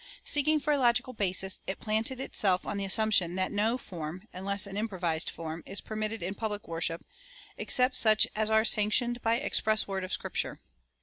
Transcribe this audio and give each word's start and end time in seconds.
Seeking 0.23 0.59
for 0.59 0.73
a 0.73 0.79
logical 0.79 1.13
basis, 1.13 1.59
it 1.67 1.79
planted 1.79 2.19
itself 2.19 2.65
on 2.65 2.77
the 2.77 2.85
assumption 2.85 3.35
that 3.35 3.51
no 3.51 3.77
form 3.77 4.27
(unless 4.33 4.65
an 4.65 4.75
improvised 4.75 5.29
form) 5.29 5.61
is 5.67 5.79
permitted 5.79 6.23
in 6.23 6.33
public 6.33 6.67
worship, 6.67 7.05
except 7.55 7.95
such 7.95 8.27
as 8.35 8.49
are 8.49 8.65
sanctioned 8.65 9.21
by 9.21 9.35
express 9.35 9.87
word 9.87 10.03
of 10.03 10.11
Scripture. 10.11 10.59